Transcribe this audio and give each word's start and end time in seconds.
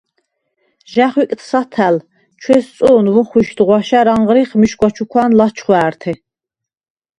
ჟ’ა̈ხვიკდ 0.91 1.39
სათა̈ლ, 1.47 1.95
ჩვესწო̄̈ნ, 2.41 3.05
ვოხვიშდ 3.13 3.57
ღვაშა̈რ 3.65 4.07
ანღრიხ 4.15 4.51
მიშგვა 4.59 4.89
ჩუქვა̄ნ 4.95 5.31
ლაჩხვა̄̈რთე. 5.39 6.13